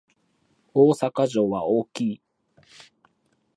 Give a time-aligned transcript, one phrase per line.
[0.73, 2.21] 大阪城は大きい